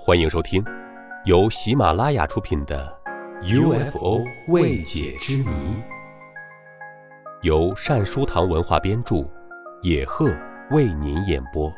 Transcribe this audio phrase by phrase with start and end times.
[0.00, 0.64] 欢迎收听
[1.24, 2.96] 由喜马拉雅出品的
[3.90, 5.44] 《UFO 未解之谜》，
[7.42, 9.28] 由善书堂文化编著，
[9.82, 10.30] 野鹤
[10.70, 11.70] 为您演播。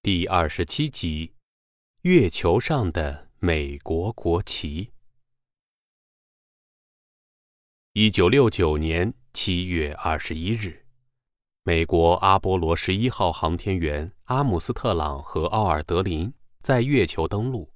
[0.00, 1.34] 第二十七集：
[2.02, 4.92] 月球上的美国国旗。
[7.92, 10.87] 一九六九年七月二十一日。
[11.68, 16.32] 美国阿波罗十一号航天员阿姆斯特朗和奥尔德林
[16.62, 17.70] 在月球登陆，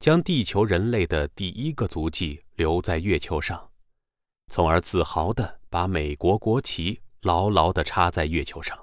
[0.00, 3.70] 将地球人类的第一个足迹留在月球上，
[4.48, 8.78] 从而自豪地把美国国旗牢牢地插在月球上。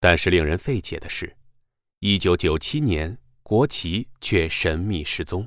[0.00, 1.36] 但是令人费解的是，
[2.00, 5.46] 一九九七年国旗却神秘失踪。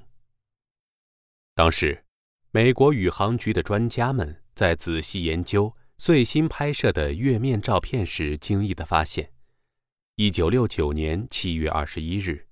[1.53, 2.05] 当时，
[2.51, 5.75] 美国宇航局的专家们在仔细研究。
[6.03, 9.31] 最新拍摄的月面照片时，惊异地发现，
[10.17, 12.45] 一九六九年七月二十一日，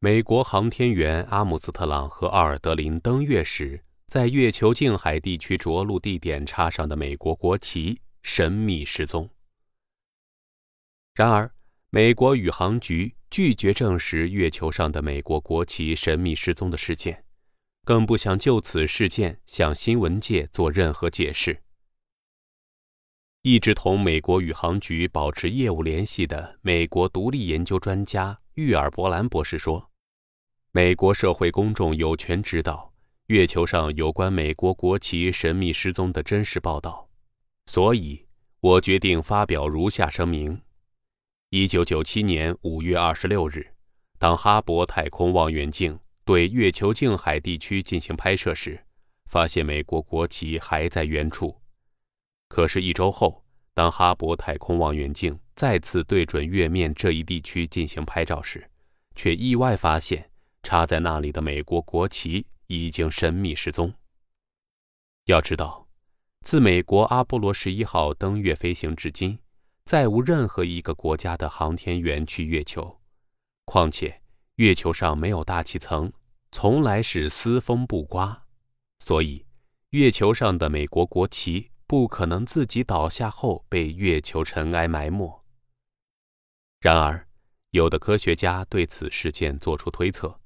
[0.00, 9.30] 美国航天员阿姆斯特朗和奥尔德林登月时，在月球近海地区着陆地点插上的美国国旗神秘失踪。
[11.14, 11.48] 然而，
[11.90, 17.22] 美国宇航局拒绝证实月球上的美国国旗神秘失踪的事件，
[17.84, 21.62] 更不想就此事件向新闻界做任何解释。
[23.50, 29.90] 一直同美国宇航局保持业务联系的美国独立研究专家玉尔伯兰博士说
[30.70, 32.92] ：“美国社会公众有权知道
[33.28, 37.08] 月球上有关美国国旗神秘失踪的真实报道，
[37.64, 38.26] 所以
[38.60, 40.60] 我决定发表如下声明：
[41.48, 43.66] 一九九七年五月二十六日，
[44.18, 48.84] 当哈勃太空望远镜对月球近海地区进行拍摄时，
[49.24, 51.58] 发现美国国旗还在原处。”
[52.48, 58.68] 可是，一周后，当哈勃太空望远镜再次对准月面这一地区进行拍照时，
[59.14, 60.30] 却意外发现
[60.62, 63.92] 插在那里的美国国旗已经神秘失踪。
[65.26, 65.86] 要知道，
[66.42, 69.38] 自美国阿波罗十一号登月飞行至今，
[69.84, 72.98] 再无任何一个国家的航天员去月球。
[73.66, 74.22] 况且，
[74.54, 76.10] 月球上没有大气层，
[76.50, 78.46] 从来是丝风不刮，
[79.04, 79.44] 所以，
[79.90, 81.70] 月球上的美国国旗。
[81.88, 85.42] 不可能自己倒下后被月球尘埃埋没。
[86.80, 87.26] 然而，
[87.70, 90.38] 有的科学家对此事件作出推测，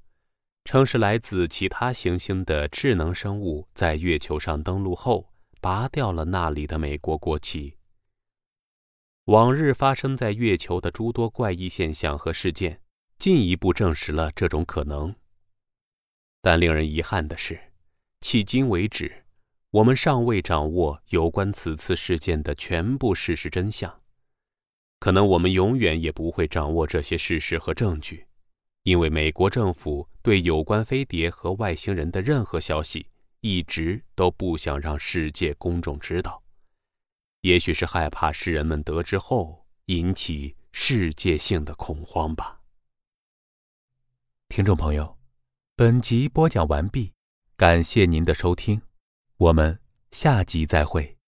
[0.64, 7.76] 称是来自其他行星的智能生物在月球上登陆后拔掉了那里的美国国旗。
[9.24, 12.80] 往日发生在月球的诸多怪异现象和事件，
[13.19, 15.12] 进一步证实了这种可能。
[16.41, 17.59] 但令人遗憾的是，
[18.20, 19.22] 迄今为止。
[19.72, 24.03] 我们尚未掌握有关此次事件的全部事实真相，
[24.99, 28.27] 可能我们永远也不会掌握这些事实和证据，
[28.83, 33.06] 因为美国政府对有关飞碟和外星人的任何消息
[33.41, 36.43] 一直都不想让世界公众知道，
[37.41, 42.60] 也许是害怕世人们得知后引起世界性的恐慌吧。
[44.50, 45.16] 听众朋友，
[45.75, 47.15] 本集播讲完毕，
[47.56, 48.83] 感谢您的收听。
[49.37, 51.22] 我们下集再会。